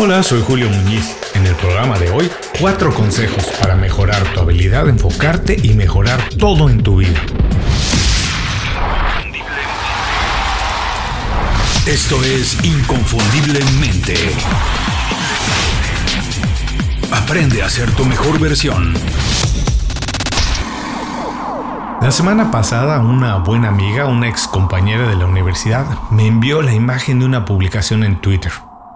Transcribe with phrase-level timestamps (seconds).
[0.00, 1.16] Hola, soy Julio Muñiz.
[1.34, 6.20] En el programa de hoy, cuatro consejos para mejorar tu habilidad de enfocarte y mejorar
[6.38, 7.18] todo en tu vida.
[11.84, 14.14] Esto es Inconfundiblemente.
[17.10, 18.94] Aprende a ser tu mejor versión.
[22.00, 26.72] La semana pasada una buena amiga, una ex compañera de la universidad, me envió la
[26.72, 28.52] imagen de una publicación en Twitter.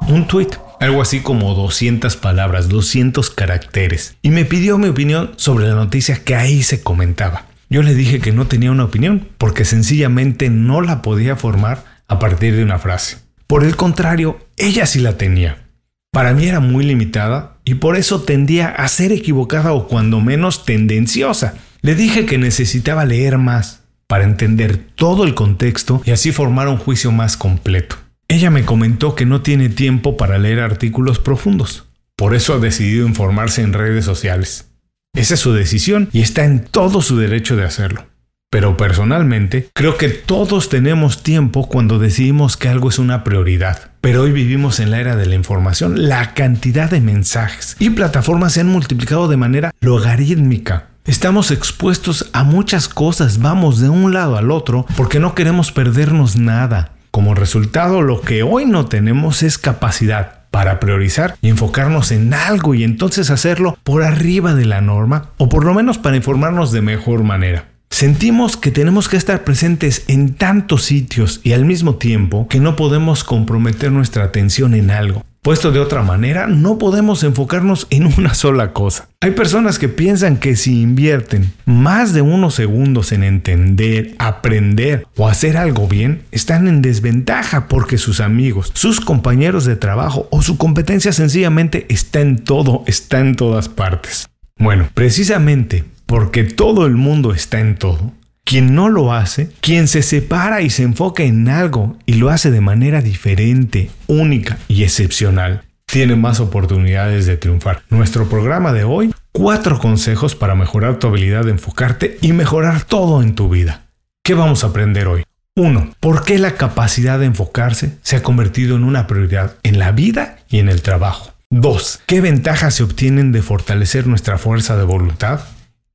[0.09, 0.51] Un tweet,
[0.83, 6.25] algo así como 200 palabras, 200 caracteres, y me pidió mi opinión sobre la noticia
[6.25, 7.47] que ahí se comentaba.
[7.71, 12.19] Yo le dije que no tenía una opinión porque sencillamente no la podía formar a
[12.19, 13.19] partir de una frase.
[13.47, 15.69] Por el contrario, ella sí la tenía.
[16.11, 20.65] Para mí era muy limitada y por eso tendía a ser equivocada o cuando menos
[20.65, 21.55] tendenciosa.
[21.81, 26.77] Le dije que necesitaba leer más para entender todo el contexto y así formar un
[26.77, 28.02] juicio más completo.
[28.33, 31.85] Ella me comentó que no tiene tiempo para leer artículos profundos,
[32.17, 34.71] por eso ha decidido informarse en redes sociales.
[35.15, 38.07] Esa es su decisión y está en todo su derecho de hacerlo.
[38.51, 43.91] Pero personalmente, creo que todos tenemos tiempo cuando decidimos que algo es una prioridad.
[44.01, 46.09] Pero hoy vivimos en la era de la información.
[46.09, 50.87] La cantidad de mensajes y plataformas se han multiplicado de manera logarítmica.
[51.05, 56.37] Estamos expuestos a muchas cosas, vamos de un lado al otro porque no queremos perdernos
[56.37, 56.92] nada.
[57.13, 62.75] Como resultado, lo que hoy no tenemos es capacidad para priorizar y enfocarnos en algo
[62.75, 66.81] y entonces hacerlo por arriba de la norma o por lo menos para informarnos de
[66.81, 67.69] mejor manera.
[67.91, 72.77] Sentimos que tenemos que estar presentes en tantos sitios y al mismo tiempo que no
[72.77, 75.23] podemos comprometer nuestra atención en algo.
[75.45, 79.09] Puesto de otra manera, no podemos enfocarnos en una sola cosa.
[79.21, 85.27] Hay personas que piensan que si invierten más de unos segundos en entender, aprender o
[85.27, 90.59] hacer algo bien, están en desventaja porque sus amigos, sus compañeros de trabajo o su
[90.59, 94.29] competencia sencillamente está en todo, está en todas partes.
[94.57, 98.13] Bueno, precisamente porque todo el mundo está en todo.
[98.45, 102.51] Quien no lo hace, quien se separa y se enfoca en algo y lo hace
[102.51, 107.83] de manera diferente, única y excepcional, tiene más oportunidades de triunfar.
[107.89, 113.23] Nuestro programa de hoy, cuatro consejos para mejorar tu habilidad de enfocarte y mejorar todo
[113.23, 113.83] en tu vida.
[114.25, 115.25] ¿Qué vamos a aprender hoy?
[115.55, 115.95] 1.
[116.01, 120.39] ¿Por qué la capacidad de enfocarse se ha convertido en una prioridad en la vida
[120.49, 121.33] y en el trabajo?
[121.51, 122.01] 2.
[122.07, 125.41] ¿Qué ventajas se obtienen de fortalecer nuestra fuerza de voluntad?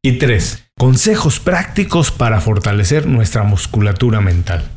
[0.03, 0.66] Y 3.
[0.77, 4.76] Consejos prácticos para fortalecer nuestra musculatura mental.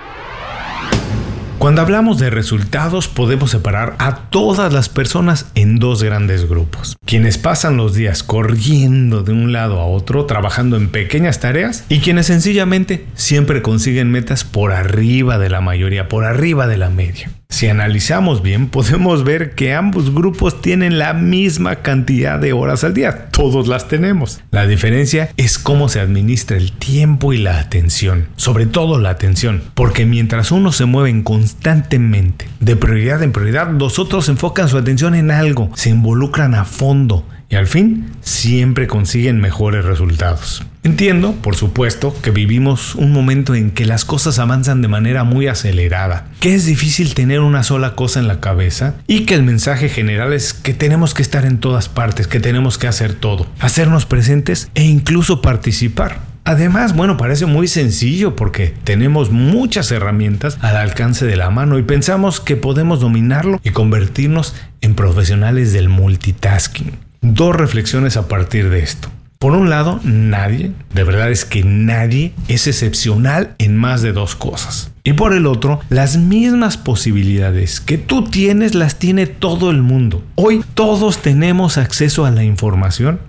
[1.61, 6.97] Cuando hablamos de resultados podemos separar a todas las personas en dos grandes grupos.
[7.05, 11.99] Quienes pasan los días corriendo de un lado a otro, trabajando en pequeñas tareas, y
[11.99, 17.29] quienes sencillamente siempre consiguen metas por arriba de la mayoría, por arriba de la media.
[17.51, 22.93] Si analizamos bien, podemos ver que ambos grupos tienen la misma cantidad de horas al
[22.93, 23.27] día.
[23.29, 24.39] Todos las tenemos.
[24.51, 28.29] La diferencia es cómo se administra el tiempo y la atención.
[28.37, 29.61] Sobre todo la atención.
[29.75, 35.13] Porque mientras unos se mueven constantemente de prioridad en prioridad, los otros enfocan su atención
[35.13, 40.63] en algo, se involucran a fondo y al fin siempre consiguen mejores resultados.
[40.83, 45.47] Entiendo, por supuesto, que vivimos un momento en que las cosas avanzan de manera muy
[45.47, 49.89] acelerada, que es difícil tener una sola cosa en la cabeza y que el mensaje
[49.89, 54.07] general es que tenemos que estar en todas partes, que tenemos que hacer todo, hacernos
[54.07, 56.19] presentes e incluso participar.
[56.45, 61.83] Además, bueno, parece muy sencillo porque tenemos muchas herramientas al alcance de la mano y
[61.83, 68.79] pensamos que podemos dominarlo y convertirnos en profesionales del multitasking dos reflexiones a partir de
[68.79, 69.09] esto.
[69.41, 74.35] Por un lado, nadie, de verdad es que nadie es excepcional en más de dos
[74.35, 74.91] cosas.
[75.03, 80.23] Y por el otro, las mismas posibilidades que tú tienes las tiene todo el mundo.
[80.35, 83.19] Hoy todos tenemos acceso a la información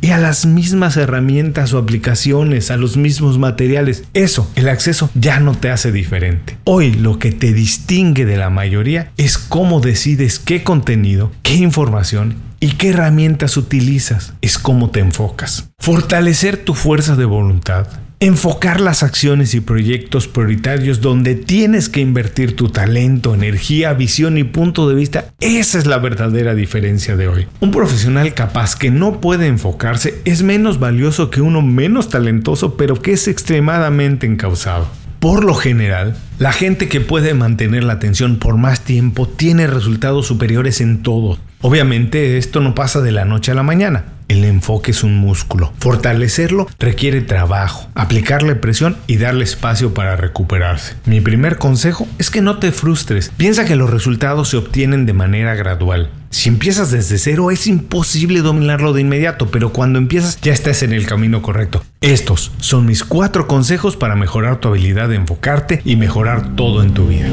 [0.00, 4.04] y a las mismas herramientas o aplicaciones, a los mismos materiales.
[4.14, 6.58] Eso, el acceso ya no te hace diferente.
[6.62, 12.36] Hoy lo que te distingue de la mayoría es cómo decides qué contenido, qué información
[12.60, 14.34] y qué herramientas utilizas.
[14.40, 15.70] Es cómo te enfocas.
[15.78, 17.86] Fortalecer tu fuerza de voluntad
[18.18, 24.44] Enfocar las acciones y proyectos prioritarios donde tienes que invertir tu talento, energía, visión y
[24.44, 27.46] punto de vista, esa es la verdadera diferencia de hoy.
[27.60, 33.02] Un profesional capaz que no puede enfocarse es menos valioso que uno menos talentoso pero
[33.02, 34.88] que es extremadamente encausado.
[35.20, 40.26] Por lo general, la gente que puede mantener la atención por más tiempo tiene resultados
[40.26, 41.38] superiores en todo.
[41.62, 44.15] Obviamente esto no pasa de la noche a la mañana.
[44.28, 45.72] El enfoque es un músculo.
[45.78, 50.94] Fortalecerlo requiere trabajo, aplicarle presión y darle espacio para recuperarse.
[51.04, 53.30] Mi primer consejo es que no te frustres.
[53.36, 56.10] Piensa que los resultados se obtienen de manera gradual.
[56.30, 60.92] Si empiezas desde cero es imposible dominarlo de inmediato, pero cuando empiezas ya estás en
[60.92, 61.84] el camino correcto.
[62.00, 66.92] Estos son mis cuatro consejos para mejorar tu habilidad de enfocarte y mejorar todo en
[66.92, 67.28] tu vida.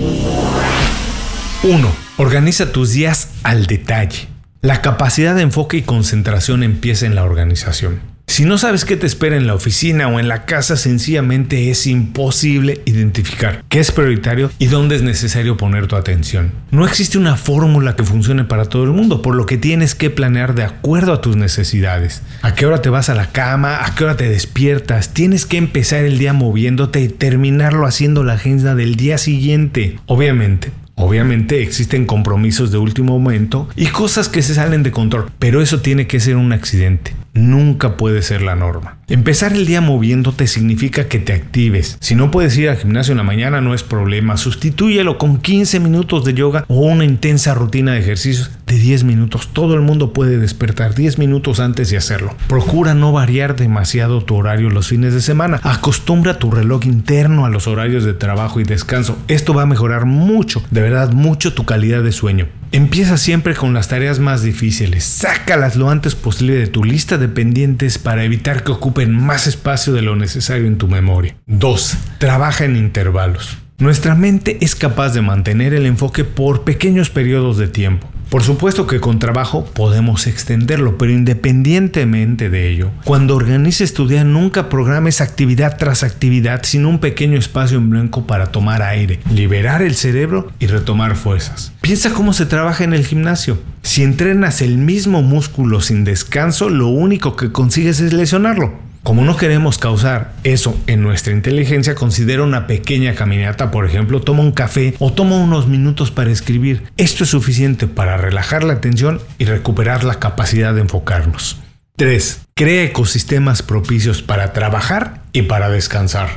[1.63, 1.92] 1.
[2.18, 4.32] Organiza tus días al detalle.
[4.63, 8.00] La capacidad de enfoque y concentración empieza en la organización.
[8.27, 11.86] Si no sabes qué te espera en la oficina o en la casa, sencillamente es
[11.86, 16.54] imposible identificar qué es prioritario y dónde es necesario poner tu atención.
[16.71, 20.10] No existe una fórmula que funcione para todo el mundo, por lo que tienes que
[20.10, 22.21] planear de acuerdo a tus necesidades.
[22.42, 23.86] ¿A qué hora te vas a la cama?
[23.86, 25.13] ¿A qué hora te despiertas?
[25.13, 30.00] Tienes que empezar el día moviéndote y terminarlo haciendo la agenda del día siguiente.
[30.06, 35.62] Obviamente, Obviamente existen compromisos de último momento y cosas que se salen de control, pero
[35.62, 38.97] eso tiene que ser un accidente nunca puede ser la norma.
[39.07, 41.97] Empezar el día moviéndote significa que te actives.
[42.00, 45.80] Si no puedes ir al gimnasio en la mañana no es problema, sustitúyelo con 15
[45.80, 49.50] minutos de yoga o una intensa rutina de ejercicios de 10 minutos.
[49.51, 52.35] Todo el mundo puede despertar 10 minutos antes de hacerlo.
[52.47, 55.59] Procura no variar demasiado tu horario los fines de semana.
[55.63, 59.18] Acostumbra tu reloj interno a los horarios de trabajo y descanso.
[59.27, 62.47] Esto va a mejorar mucho, de verdad mucho tu calidad de sueño.
[62.74, 65.04] Empieza siempre con las tareas más difíciles.
[65.04, 69.94] Sácalas lo antes posible de tu lista de pendientes para evitar que ocupen más espacio
[69.94, 71.36] de lo necesario en tu memoria.
[71.46, 71.98] 2.
[72.18, 73.60] Trabaja en intervalos.
[73.83, 78.07] Nuestra mente es capaz de mantener el enfoque por pequeños periodos de tiempo.
[78.30, 84.24] Por supuesto que con trabajo podemos extenderlo, pero independientemente de ello, cuando organices tu día
[84.24, 89.81] nunca programes actividad tras actividad, sino un pequeño espacio en blanco para tomar aire, liberar
[89.81, 91.74] el cerebro y retomar fuerzas.
[91.81, 93.59] Piensa cómo se trabaja en el gimnasio.
[93.81, 98.93] Si entrenas el mismo músculo sin descanso, lo único que consigues es lesionarlo.
[99.03, 104.44] Como no queremos causar eso en nuestra inteligencia, considera una pequeña caminata, por ejemplo, toma
[104.44, 106.83] un café o toma unos minutos para escribir.
[106.95, 111.59] Esto es suficiente para relajar la atención y recuperar la capacidad de enfocarnos.
[111.97, 112.44] 3.
[112.55, 116.29] Crea ecosistemas propicios para trabajar y para descansar.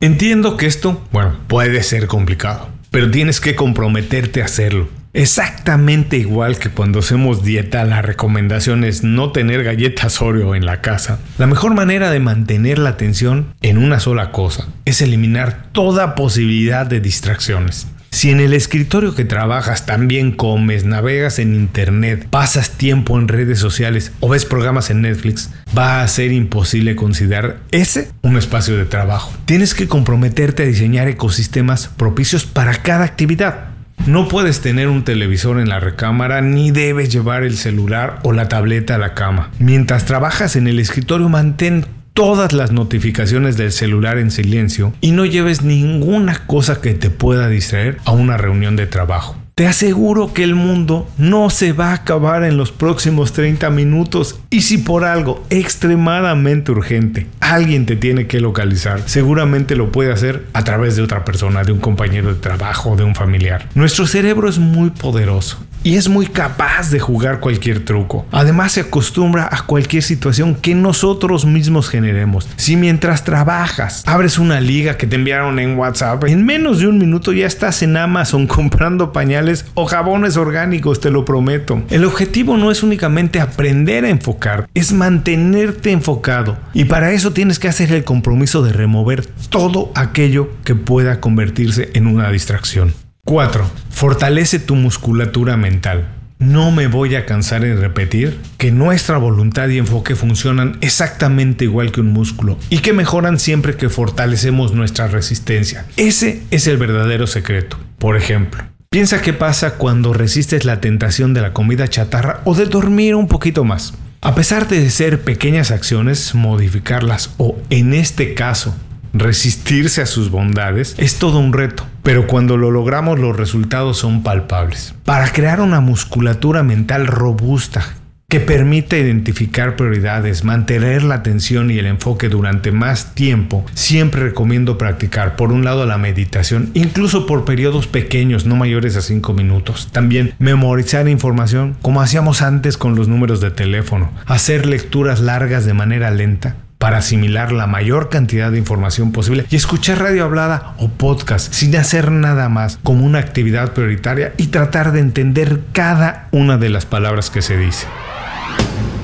[0.00, 4.88] Entiendo que esto, bueno, puede ser complicado, pero tienes que comprometerte a hacerlo.
[5.14, 10.80] Exactamente igual que cuando hacemos dieta, la recomendación es no tener galletas Oreo en la
[10.80, 11.18] casa.
[11.36, 16.86] La mejor manera de mantener la atención en una sola cosa es eliminar toda posibilidad
[16.86, 17.88] de distracciones.
[18.10, 23.58] Si en el escritorio que trabajas también comes, navegas en internet, pasas tiempo en redes
[23.58, 28.84] sociales o ves programas en Netflix, va a ser imposible considerar ese un espacio de
[28.84, 29.32] trabajo.
[29.46, 33.71] Tienes que comprometerte a diseñar ecosistemas propicios para cada actividad.
[34.06, 38.48] No puedes tener un televisor en la recámara ni debes llevar el celular o la
[38.48, 39.52] tableta a la cama.
[39.60, 45.24] Mientras trabajas en el escritorio mantén todas las notificaciones del celular en silencio y no
[45.24, 49.36] lleves ninguna cosa que te pueda distraer a una reunión de trabajo.
[49.54, 54.40] Te aseguro que el mundo no se va a acabar en los próximos 30 minutos
[54.48, 60.46] y si por algo extremadamente urgente alguien te tiene que localizar, seguramente lo puede hacer
[60.54, 63.68] a través de otra persona, de un compañero de trabajo, de un familiar.
[63.74, 68.26] Nuestro cerebro es muy poderoso y es muy capaz de jugar cualquier truco.
[68.30, 72.48] Además se acostumbra a cualquier situación que nosotros mismos generemos.
[72.56, 76.98] Si mientras trabajas abres una liga que te enviaron en WhatsApp, en menos de un
[76.98, 81.82] minuto ya estás en Amazon comprando pañales o jabones orgánicos, te lo prometo.
[81.90, 86.56] El objetivo no es únicamente aprender a enfocar, es mantenerte enfocado.
[86.72, 91.90] Y para eso tienes que hacer el compromiso de remover todo aquello que pueda convertirse
[91.94, 92.94] en una distracción.
[93.24, 93.64] 4.
[93.90, 96.08] Fortalece tu musculatura mental.
[96.40, 101.92] No me voy a cansar en repetir que nuestra voluntad y enfoque funcionan exactamente igual
[101.92, 105.86] que un músculo y que mejoran siempre que fortalecemos nuestra resistencia.
[105.96, 107.78] Ese es el verdadero secreto.
[107.98, 112.66] Por ejemplo, piensa qué pasa cuando resistes la tentación de la comida chatarra o de
[112.66, 113.94] dormir un poquito más.
[114.20, 118.74] A pesar de ser pequeñas acciones, modificarlas o en este caso
[119.14, 124.22] resistirse a sus bondades es todo un reto, pero cuando lo logramos los resultados son
[124.22, 124.94] palpables.
[125.04, 127.96] Para crear una musculatura mental robusta
[128.32, 134.78] que permite identificar prioridades, mantener la atención y el enfoque durante más tiempo, siempre recomiendo
[134.78, 139.90] practicar por un lado la meditación, incluso por periodos pequeños, no mayores a 5 minutos.
[139.92, 145.74] También memorizar información como hacíamos antes con los números de teléfono, hacer lecturas largas de
[145.74, 150.88] manera lenta, para asimilar la mayor cantidad de información posible y escuchar radio hablada o
[150.88, 156.58] podcast sin hacer nada más como una actividad prioritaria y tratar de entender cada una
[156.58, 157.86] de las palabras que se dice.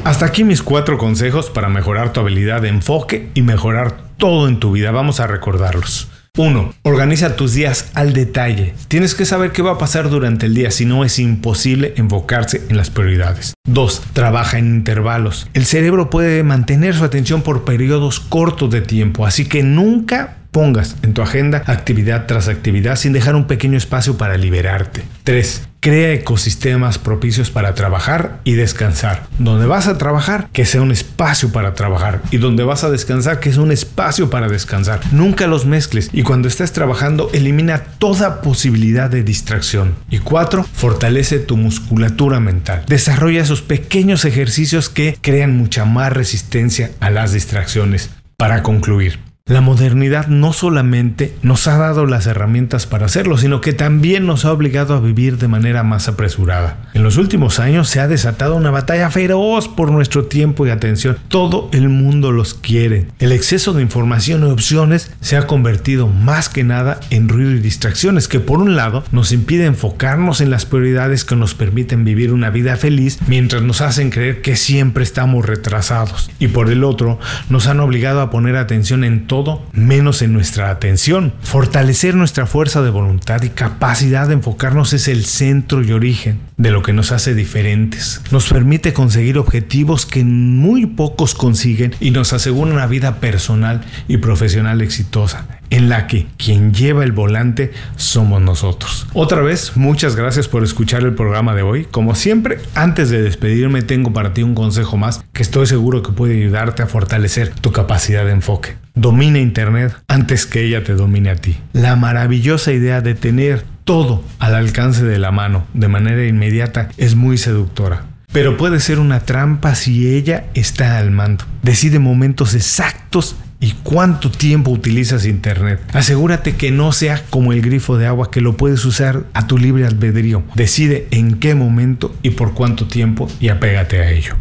[0.02, 4.58] Hasta aquí mis cuatro consejos para mejorar tu habilidad de enfoque y mejorar todo en
[4.58, 4.90] tu vida.
[4.90, 6.08] Vamos a recordarlos.
[6.38, 6.74] 1.
[6.82, 8.72] Organiza tus días al detalle.
[8.86, 12.62] Tienes que saber qué va a pasar durante el día, si no es imposible enfocarse
[12.68, 13.54] en las prioridades.
[13.68, 14.02] 2.
[14.12, 15.48] Trabaja en intervalos.
[15.52, 20.96] El cerebro puede mantener su atención por periodos cortos de tiempo, así que nunca pongas
[21.02, 25.02] en tu agenda actividad tras actividad sin dejar un pequeño espacio para liberarte.
[25.24, 25.67] 3.
[25.80, 29.26] Crea ecosistemas propicios para trabajar y descansar.
[29.38, 32.20] Donde vas a trabajar, que sea un espacio para trabajar.
[32.32, 35.00] Y donde vas a descansar, que sea un espacio para descansar.
[35.12, 36.10] Nunca los mezcles.
[36.12, 39.94] Y cuando estés trabajando, elimina toda posibilidad de distracción.
[40.10, 40.64] Y 4.
[40.64, 42.84] Fortalece tu musculatura mental.
[42.88, 48.10] Desarrolla esos pequeños ejercicios que crean mucha más resistencia a las distracciones.
[48.36, 53.72] Para concluir, la modernidad no solamente nos ha dado las herramientas para hacerlo, sino que
[53.72, 56.76] también nos ha obligado a vivir de manera más apresurada.
[56.94, 61.16] En los últimos años se ha desatado una batalla feroz por nuestro tiempo y atención.
[61.28, 63.08] Todo el mundo los quiere.
[63.18, 67.60] El exceso de información y opciones se ha convertido más que nada en ruido y
[67.60, 72.32] distracciones que por un lado nos impide enfocarnos en las prioridades que nos permiten vivir
[72.32, 77.18] una vida feliz mientras nos hacen creer que siempre estamos retrasados y por el otro
[77.48, 79.26] nos han obligado a poner atención en
[79.72, 81.32] menos en nuestra atención.
[81.42, 86.70] Fortalecer nuestra fuerza de voluntad y capacidad de enfocarnos es el centro y origen de
[86.70, 88.20] lo que nos hace diferentes.
[88.30, 94.18] Nos permite conseguir objetivos que muy pocos consiguen y nos asegura una vida personal y
[94.18, 99.06] profesional exitosa en la que quien lleva el volante somos nosotros.
[99.12, 101.86] Otra vez, muchas gracias por escuchar el programa de hoy.
[101.90, 106.12] Como siempre, antes de despedirme tengo para ti un consejo más que estoy seguro que
[106.12, 108.76] puede ayudarte a fortalecer tu capacidad de enfoque.
[108.94, 111.56] Domina Internet antes que ella te domine a ti.
[111.72, 117.14] La maravillosa idea de tener todo al alcance de la mano de manera inmediata es
[117.14, 118.04] muy seductora.
[118.32, 121.44] Pero puede ser una trampa si ella está al mando.
[121.62, 125.80] Decide momentos exactos y cuánto tiempo utilizas Internet.
[125.92, 129.58] Asegúrate que no sea como el grifo de agua que lo puedes usar a tu
[129.58, 130.42] libre albedrío.
[130.54, 134.34] Decide en qué momento y por cuánto tiempo y apégate a ello.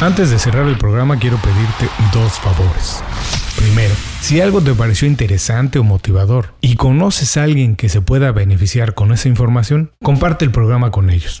[0.00, 3.02] Antes de cerrar el programa quiero pedirte dos favores.
[3.56, 8.30] Primero, si algo te pareció interesante o motivador y conoces a alguien que se pueda
[8.30, 11.40] beneficiar con esa información, comparte el programa con ellos.